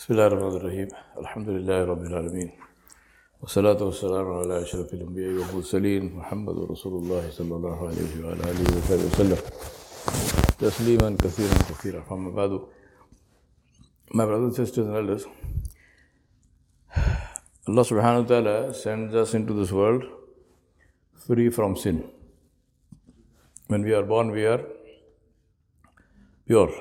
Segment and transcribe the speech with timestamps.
[0.00, 0.88] بسم الله الرحمن الرحيم.
[1.18, 2.50] الحمد لله رب العالمين.
[3.40, 9.06] والصلاة والسلام على أشرف الأنبياء والمرسلين محمد رسول الله صلى الله عليه وعلى آله وصحبه
[9.12, 9.40] وسلم.
[10.58, 12.00] تسليما كثيرا كثيرا.
[12.00, 12.52] فما بعد؟
[14.14, 15.26] My brothers and sisters and elders,
[17.68, 20.04] Allah subhanahu wa ta'ala sends us into this world
[21.26, 22.08] free from sin.
[23.68, 24.64] When we are born, we are
[26.46, 26.72] pure,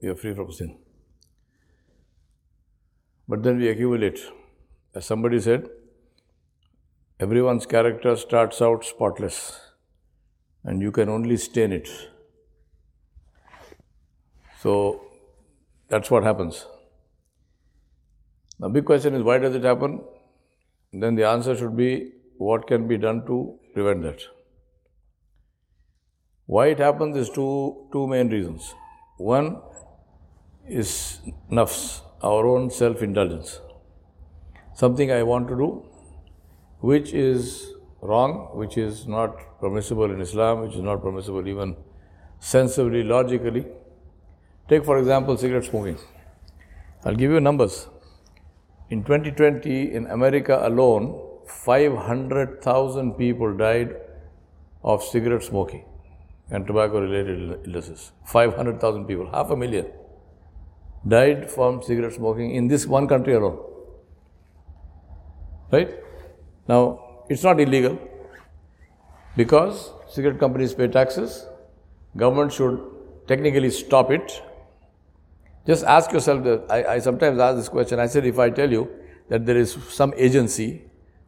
[0.00, 0.78] we are free from sin.
[3.32, 4.18] But then we accumulate.
[4.94, 5.68] As somebody said,
[7.18, 9.36] everyone's character starts out spotless,
[10.64, 11.88] and you can only stain it.
[14.60, 14.74] So
[15.88, 16.66] that's what happens.
[18.58, 19.98] The big question is why does it happen?
[20.92, 24.20] Then the answer should be what can be done to prevent that.
[26.44, 28.74] Why it happens is two, two main reasons.
[29.16, 29.62] One
[30.68, 31.20] is
[31.50, 33.60] nafs, our own self indulgence.
[34.74, 35.84] Something I want to do
[36.80, 41.76] which is wrong, which is not permissible in Islam, which is not permissible even
[42.40, 43.64] sensibly, logically.
[44.68, 45.98] Take, for example, cigarette smoking.
[47.04, 47.88] I'll give you numbers.
[48.90, 53.94] In 2020, in America alone, 500,000 people died
[54.82, 55.84] of cigarette smoking
[56.50, 58.10] and tobacco related illnesses.
[58.26, 59.86] 500,000 people, half a million,
[61.06, 63.58] died from cigarette smoking in this one country alone.
[65.70, 65.90] Right?
[66.68, 67.98] Now, it's not illegal
[69.36, 71.46] because cigarette companies pay taxes,
[72.16, 72.80] government should
[73.26, 74.42] technically stop it.
[75.66, 77.98] Just ask yourself that I, I sometimes ask this question.
[77.98, 78.88] I said, if I tell you
[79.28, 80.82] that there is some agency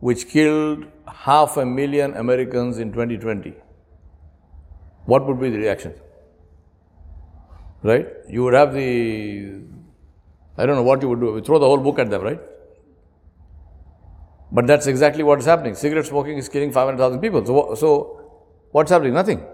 [0.00, 3.54] which killed half a million Americans in 2020,
[5.06, 5.94] what would be the reaction?
[7.82, 8.06] Right?
[8.28, 9.60] You would have the,
[10.56, 11.26] I don't know what you would do.
[11.36, 12.40] You throw the whole book at them, right?
[14.50, 15.74] But that's exactly what is happening.
[15.74, 17.44] Cigarette smoking is killing 500,000 people.
[17.44, 18.20] So, so
[18.72, 19.14] what's happening?
[19.14, 19.46] Nothing.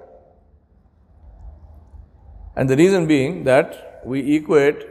[2.57, 4.87] And the reason being that we equate,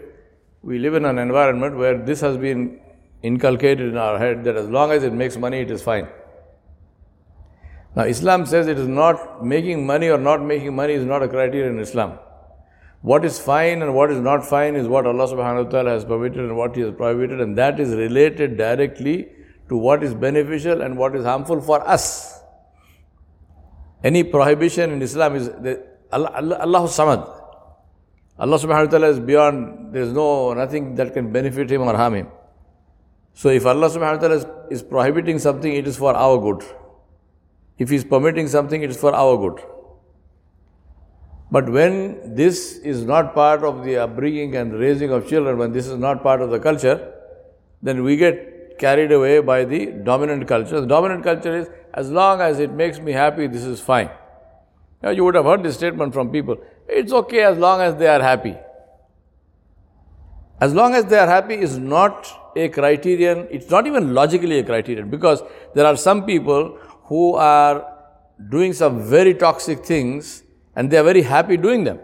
[0.62, 2.82] we live in an environment where this has been
[3.22, 6.08] inculcated in our head that as long as it makes money, it is fine.
[7.96, 11.28] Now, Islam says it is not making money or not making money is not a
[11.28, 12.20] criteria in Islam.
[13.04, 16.06] What is fine and what is not fine is what Allah subhanahu wa ta'ala has
[16.06, 19.28] permitted and what He has prohibited, and that is related directly
[19.68, 22.40] to what is beneficial and what is harmful for us.
[24.06, 27.28] Any prohibition in Islam is the, Allah, Samad.
[28.40, 31.98] Allah subhanahu wa ta'ala is beyond, there is no nothing that can benefit him or
[31.98, 32.28] harm him.
[33.34, 36.64] So if Allah subhanahu wa ta'ala is, is prohibiting something, it is for our good.
[37.78, 39.62] If He is permitting something, it is for our good.
[41.54, 45.86] But when this is not part of the upbringing and raising of children, when this
[45.86, 47.14] is not part of the culture,
[47.84, 50.82] then we get carried away by the dominant culture.
[50.82, 54.10] The dominant culture is as long as it makes me happy, this is fine.
[55.04, 58.08] Now, you would have heard this statement from people it's okay as long as they
[58.08, 58.56] are happy.
[60.60, 64.64] As long as they are happy is not a criterion, it's not even logically a
[64.64, 65.44] criterion because
[65.76, 66.80] there are some people
[67.12, 67.86] who are
[68.50, 70.44] doing some very toxic things
[70.76, 72.00] and they are very happy doing them.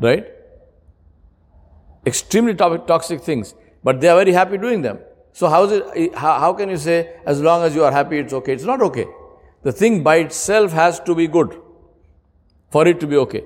[0.00, 0.26] Right?
[2.06, 4.98] Extremely toxic things, but they are very happy doing them.
[5.32, 8.18] So, how, is it, how, how can you say, as long as you are happy,
[8.18, 8.52] it's okay?
[8.52, 9.06] It's not okay.
[9.62, 11.60] The thing by itself has to be good
[12.70, 13.44] for it to be okay.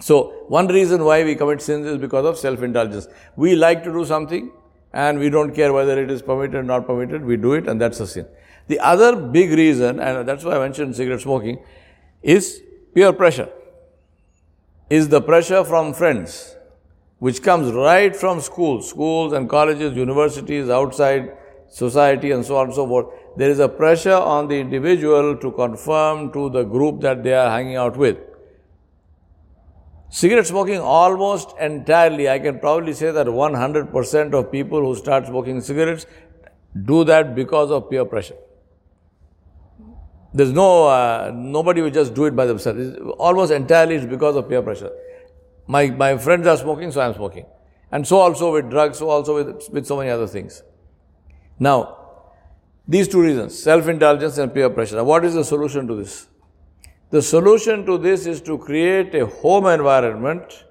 [0.00, 3.06] So, one reason why we commit sins is because of self indulgence.
[3.36, 4.50] We like to do something
[4.92, 7.80] and we don't care whether it is permitted or not permitted, we do it and
[7.80, 8.26] that's a sin.
[8.68, 11.58] The other big reason, and that's why I mentioned cigarette smoking,
[12.22, 12.62] is
[12.94, 13.48] peer pressure.
[14.90, 16.54] Is the pressure from friends,
[17.18, 21.32] which comes right from schools, schools and colleges, universities, outside
[21.68, 23.06] society, and so on and so forth.
[23.36, 27.50] There is a pressure on the individual to conform to the group that they are
[27.50, 28.18] hanging out with.
[30.10, 35.62] Cigarette smoking almost entirely, I can probably say that 100% of people who start smoking
[35.62, 36.04] cigarettes
[36.84, 38.36] do that because of peer pressure.
[40.34, 42.80] There's no, uh, nobody will just do it by themselves.
[42.80, 44.90] It's almost entirely it's because of peer pressure.
[45.66, 47.46] My, my friends are smoking, so I'm smoking.
[47.90, 50.62] And so also with drugs, so also with, with so many other things.
[51.58, 51.98] Now,
[52.88, 54.96] these two reasons, self-indulgence and peer pressure.
[54.96, 56.26] Now, what is the solution to this?
[57.10, 60.64] The solution to this is to create a home environment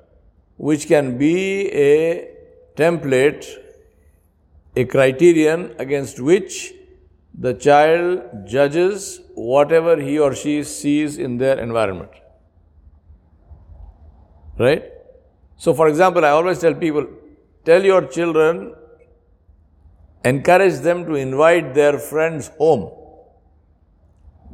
[0.58, 2.30] which can be a
[2.76, 3.46] template,
[4.76, 6.74] a criterion against which
[7.34, 12.12] the child judges whatever he or she sees in their environment.
[14.60, 14.84] Right?
[15.58, 17.08] So, for example, I always tell people
[17.64, 18.74] tell your children,
[20.26, 22.92] encourage them to invite their friends home.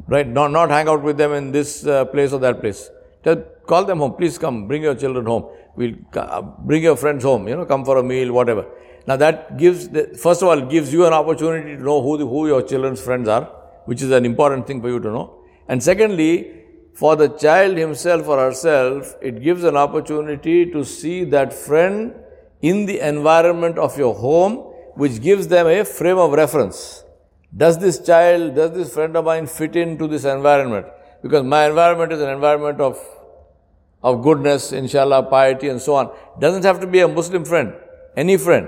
[0.08, 0.28] Right?
[0.28, 2.90] Not, not hang out with them in this uh, place or that place.
[3.24, 4.14] Tell, call them home.
[4.14, 4.68] Please come.
[4.68, 5.48] Bring your children home.
[5.76, 7.48] We'll uh, bring your friends home.
[7.48, 8.66] You know, come for a meal, whatever.
[9.08, 12.28] Now that gives, the, first of all, gives you an opportunity to know who, the,
[12.28, 13.46] who your children's friends are,
[13.86, 15.46] which is an important thing for you to know.
[15.70, 16.54] And secondly,
[16.94, 22.14] for the child himself or herself, it gives an opportunity to see that friend
[22.62, 24.56] in the environment of your home,
[24.96, 27.04] which gives them a frame of reference.
[27.56, 30.86] Does this child, does this friend of mine fit into this environment?
[31.22, 33.00] Because my environment is an environment of,
[34.04, 36.12] of goodness, inshallah, piety, and so on.
[36.40, 37.74] Doesn't have to be a Muslim friend,
[38.18, 38.68] any friend.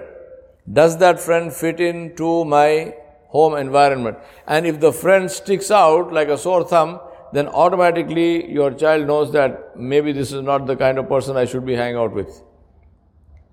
[0.71, 2.93] Does that friend fit into my
[3.27, 4.17] home environment?
[4.47, 6.99] And if the friend sticks out like a sore thumb,
[7.33, 11.45] then automatically your child knows that maybe this is not the kind of person I
[11.45, 12.41] should be hanging out with.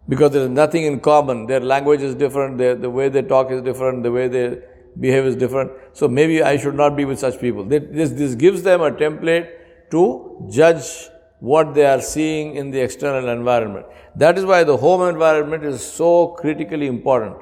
[0.08, 1.46] Because there is nothing in common.
[1.46, 4.58] Their language is different, their, the way they talk is different, the way they
[4.98, 5.72] behave is different.
[5.92, 7.64] So maybe I should not be with such people.
[7.64, 9.50] This, this gives them a template
[9.90, 11.08] to judge
[11.40, 13.86] what they are seeing in the external environment.
[14.14, 17.36] That is why the home environment is so critically important.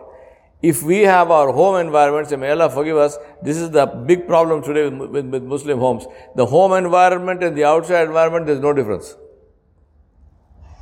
[0.62, 4.26] If we have our home environments, and may Allah forgive us, this is the big
[4.26, 6.06] problem today with, with, with Muslim homes.
[6.36, 9.14] The home environment and the outside environment, there's no difference.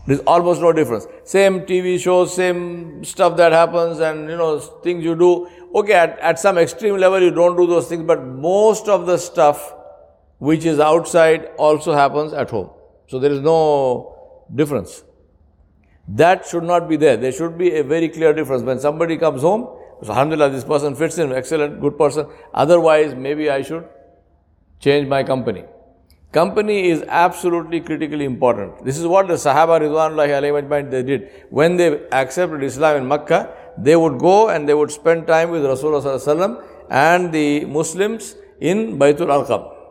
[0.07, 1.07] There's almost no difference.
[1.25, 5.49] Same TV shows, same stuff that happens, and you know, things you do.
[5.75, 9.17] Okay, at, at some extreme level, you don't do those things, but most of the
[9.17, 9.75] stuff
[10.39, 12.71] which is outside also happens at home.
[13.13, 14.17] So there is no
[14.55, 15.05] difference.
[16.09, 17.19] That should not be there.
[17.19, 18.63] There should be a very clear difference.
[18.63, 19.69] When somebody comes home,
[20.03, 22.27] so alhamdulillah, this person fits in, excellent, good person.
[22.55, 23.87] Otherwise, maybe I should
[24.81, 25.65] change my company.
[26.33, 28.83] Company is absolutely critically important.
[28.83, 31.29] This is what the Sahaba Ridwanullahi they did.
[31.51, 35.63] When they accepted Islam in Makkah, they would go and they would spend time with
[35.65, 39.82] Rasulullah and the Muslims in Baitul Arqam.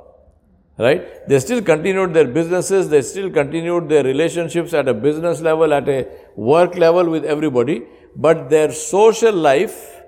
[0.77, 1.27] Right?
[1.27, 5.87] They still continued their businesses, they still continued their relationships at a business level, at
[5.87, 7.83] a work level with everybody,
[8.15, 10.01] but their social life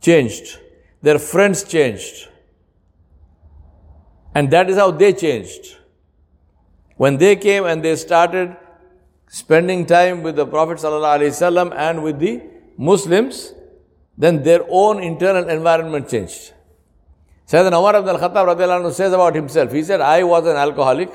[0.00, 0.58] changed.
[1.02, 2.28] Their friends changed.
[4.34, 5.76] And that is how they changed.
[6.96, 8.56] When they came and they started
[9.28, 12.42] spending time with the Prophet ﷺ and with the
[12.76, 13.54] Muslims,
[14.18, 16.52] then their own internal environment changed.
[17.50, 21.10] Sayyidina Umar ibn al-Khattab says about himself, he said, I was an alcoholic.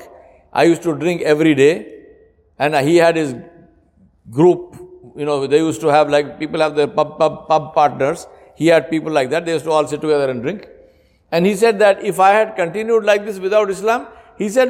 [0.52, 1.94] I used to drink every day.
[2.58, 3.34] And he had his
[4.30, 4.76] group,
[5.16, 8.26] you know, they used to have like, people have their pub, pub, pub partners.
[8.54, 9.46] He had people like that.
[9.46, 10.68] They used to all sit together and drink.
[11.32, 14.06] And he said that if I had continued like this without Islam,
[14.36, 14.68] he said,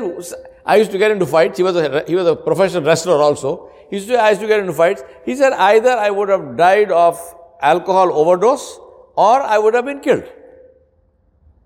[0.65, 1.57] I used to get into fights.
[1.57, 3.73] He was a, he was a professional wrestler also.
[3.91, 5.03] He used to, I used to get into fights.
[5.25, 7.19] He said either I would have died of
[7.61, 8.79] alcohol overdose
[9.17, 10.25] or I would have been killed.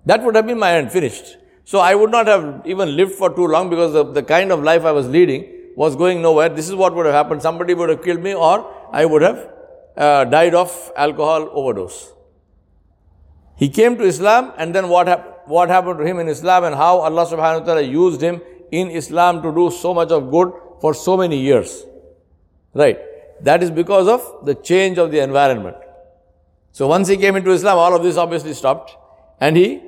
[0.07, 1.37] That would have been my end, finished.
[1.65, 4.63] So I would not have even lived for too long because the, the kind of
[4.63, 6.49] life I was leading was going nowhere.
[6.49, 7.43] This is what would have happened.
[7.43, 9.51] Somebody would have killed me or I would have
[9.97, 12.13] uh, died of alcohol overdose.
[13.57, 16.75] He came to Islam and then what, hap- what happened to him in Islam and
[16.75, 20.53] how Allah subhanahu wa ta'ala used him in Islam to do so much of good
[20.81, 21.85] for so many years.
[22.73, 22.99] Right.
[23.43, 25.77] That is because of the change of the environment.
[26.73, 28.97] So once he came into Islam, all of this obviously stopped.
[29.41, 29.83] And he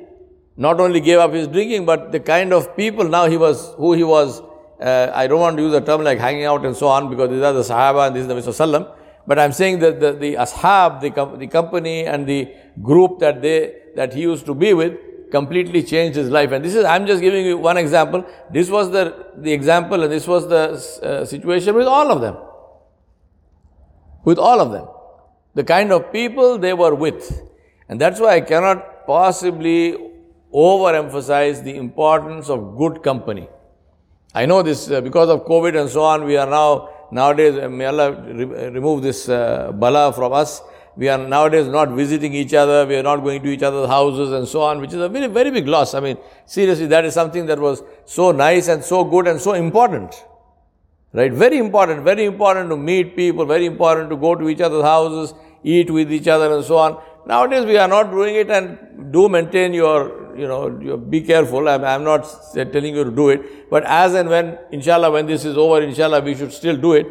[0.57, 3.95] not only gave up his drinking, but the kind of people now he was, who
[3.95, 4.41] he was,
[4.81, 7.31] uh, I don't want to use a term like hanging out and so on because
[7.31, 10.35] these are the Sahaba and this is the Prophet but I'm saying that the, the
[10.35, 14.75] ashab, the, com- the company and the group that they, that he used to be
[14.75, 14.99] with
[15.31, 16.53] completely changed his life.
[16.53, 18.27] And this is, I'm just giving you one example.
[18.51, 22.37] This was the, the example and this was the uh, situation with all of them.
[24.25, 24.89] With all of them.
[25.55, 27.49] The kind of people they were with.
[27.89, 30.12] And that's why I cannot possibly
[30.55, 33.49] overemphasize the importance of good company.
[34.35, 37.85] I know this uh, because of COVID and so on, we are now Nowadays, may
[37.85, 40.63] Allah re- remove this uh, bala from us.
[40.97, 42.87] We are nowadays not visiting each other.
[42.87, 45.27] We are not going to each other's houses and so on, which is a very,
[45.27, 45.93] very big loss.
[45.93, 46.17] I mean,
[46.47, 50.25] seriously, that is something that was so nice and so good and so important.
[51.13, 51.31] Right?
[51.31, 55.35] Very important, very important to meet people, very important to go to each other's houses,
[55.63, 56.99] eat with each other and so on.
[57.27, 61.69] Nowadays, we are not doing it and do maintain your you know, you be careful.
[61.69, 62.23] I'm, I'm not
[62.55, 63.71] telling you to do it.
[63.71, 67.07] But as and when, inshallah, when this is over, inshallah, we should still do it.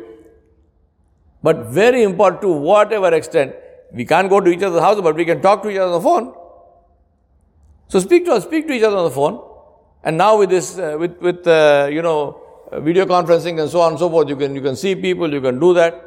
[1.44, 3.56] But very important to whatever extent,
[3.92, 6.02] we can't go to each other's house, but we can talk to each other on
[6.02, 6.34] the phone.
[7.88, 9.48] So speak to us, speak to each other on the phone.
[10.04, 12.42] And now with this, uh, with, with, uh, you know,
[12.74, 15.42] video conferencing and so on and so forth, you can, you can see people, you
[15.42, 16.06] can do that.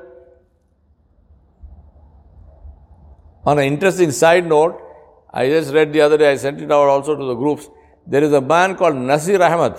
[3.46, 4.80] On an interesting side note,
[5.30, 7.68] I just read the other day, I sent it out also to the groups.
[8.06, 9.74] There is a man called Nasir Ahmed,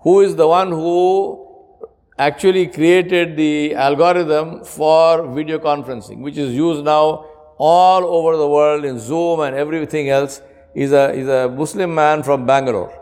[0.00, 1.76] who is the one who
[2.18, 8.84] actually created the algorithm for video conferencing, which is used now all over the world
[8.84, 10.40] in Zoom and everything else.
[10.74, 12.92] Is a, is a Muslim man from Bangalore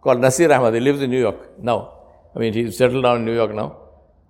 [0.00, 0.72] called Nasir Ahmed.
[0.72, 1.92] He lives in New York now.
[2.34, 3.76] I mean, he's settled down in New York now.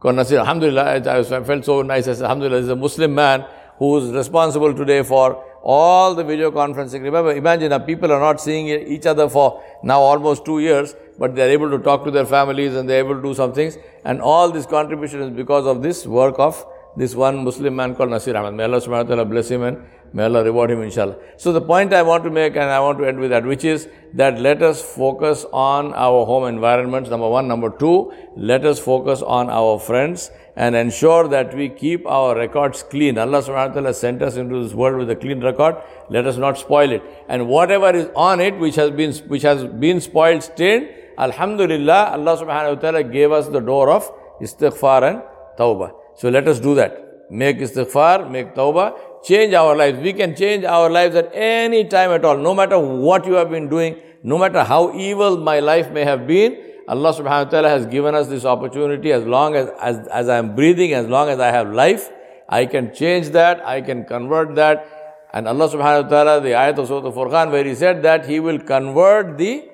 [0.01, 2.09] Called Nasir, Alhamdulillah, I, I felt so nice.
[2.09, 3.45] I said, Alhamdulillah, he's a Muslim man
[3.81, 7.03] who is responsible today for all the video conferencing.
[7.03, 11.35] Remember, imagine that people are not seeing each other for now almost two years, but
[11.35, 13.53] they are able to talk to their families and they are able to do some
[13.55, 13.79] things.
[14.05, 16.65] And all this contribution is because of this work of
[16.97, 18.55] this one Muslim man called Nasir Ahmed.
[18.55, 19.79] May Allah subhanahu wa ta'ala bless him and
[20.13, 21.17] may Allah reward him inshallah.
[21.37, 23.65] So the point I want to make and I want to end with that, which
[23.65, 27.49] is that let us focus on our home environments, number one.
[27.49, 30.31] Number two, let us focus on our friends
[30.65, 33.17] and ensure that we keep our records clean.
[33.17, 35.77] Allah subhanahu wa ta'ala sent us into this world with a clean record.
[36.17, 37.03] Let us not spoil it.
[37.29, 40.91] And whatever is on it which has been which has been spoiled, stained,
[41.27, 44.11] Alhamdulillah, Allah subhanahu wa ta'ala gave us the door of
[44.49, 45.23] istighfar and
[45.59, 45.93] tawbah.
[46.17, 47.01] So let us do that.
[47.31, 48.89] Make istighfar, make tawbah,
[49.33, 49.99] change our lives.
[50.09, 53.51] We can change our lives at any time at all, no matter what you have
[53.51, 56.65] been doing, no matter how evil my life may have been.
[56.91, 60.39] Allah subhanahu wa ta'ala has given us this opportunity as long as, as, as I
[60.39, 62.11] am breathing, as long as I have life,
[62.49, 64.87] I can change that, I can convert that.
[65.33, 68.41] And Allah subhanahu wa ta'ala, the ayat of Surah Al-Furqan, where He said that He
[68.41, 69.69] will convert the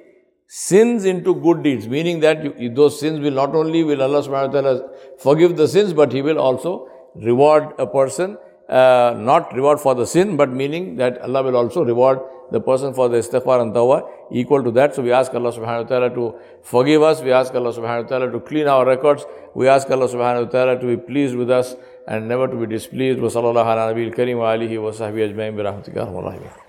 [0.47, 4.53] sins into good deeds, meaning that you, those sins will not only will Allah subhanahu
[4.53, 8.37] wa ta'ala forgive the sins, but He will also reward a person,
[8.69, 12.21] uh, not reward for the sin, but meaning that Allah will also reward
[12.51, 14.95] the person for the istighfar and tawbah equal to that.
[14.95, 17.21] So we ask Allah subhanahu wa ta'ala to forgive us.
[17.21, 19.25] We ask Allah subhanahu wa ta'ala to clean our records.
[19.55, 21.75] We ask Allah subhanahu wa ta'ala to be pleased with us
[22.07, 23.21] and never to be displeased.
[23.21, 26.66] Wa sallallahu ala nabiyil wa alihi wa sahbihi ajma'in bi rahmatika